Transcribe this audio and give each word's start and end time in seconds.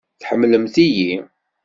Tḥemmlemt-iyi? 0.19 1.11